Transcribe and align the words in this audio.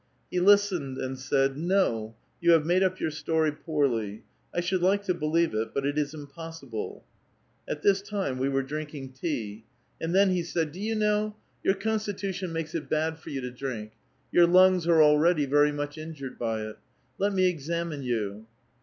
He 0.31 0.39
listened, 0.39 0.97
and 0.97 1.15
said:' 1.19 1.55
No; 1.79 2.15
you 2.41 2.53
have 2.53 2.65
made 2.65 2.81
up 2.81 2.99
your 2.99 3.11
story 3.11 3.51
poorly. 3.51 4.23
I 4.51 4.59
should 4.59 4.81
like 4.81 5.03
to 5.03 5.13
believe 5.13 5.53
it, 5.53 5.75
but 5.75 5.85
it 5.85 5.95
is 5.95 6.15
impossible.' 6.15 7.03
At 7.67 7.83
this 7.83 8.01
time 8.01 8.39
we 8.39 8.49
were 8.49 8.63
drinking 8.63 9.11
tea. 9.13 9.63
And 10.01 10.15
then 10.15 10.31
he 10.31 10.41
said:' 10.41 10.71
Do 10.71 10.79
you 10.79 10.95
know, 10.95 11.23
A 11.23 11.29
VITAL 11.29 11.35
QUESTION. 11.35 11.81
213 11.83 11.91
yonr 11.91 11.93
constitution 11.93 12.51
makes 12.51 12.73
it 12.73 12.89
bad 12.89 13.19
for 13.19 13.29
^ 13.29 13.37
ou 13.37 13.41
to 13.41 13.51
drink? 13.51 13.91
Your 14.31 14.47
lungs 14.47 14.87
are 14.87 15.03
already 15.03 15.45
very 15.45 15.71
much 15.71 15.99
injured 15.99 16.39
by 16.39 16.63
it. 16.63 16.79
Let 17.19 17.31
me 17.33 17.45
examine 17.47 18.01
you.' 18.01 18.47